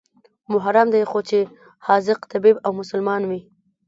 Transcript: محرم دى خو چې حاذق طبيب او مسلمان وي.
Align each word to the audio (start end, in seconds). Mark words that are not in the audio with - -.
محرم 0.53 0.87
دى 0.93 1.01
خو 1.09 1.19
چې 1.29 1.39
حاذق 1.85 2.19
طبيب 2.31 2.55
او 2.65 2.71
مسلمان 2.81 3.21
وي. 3.29 3.39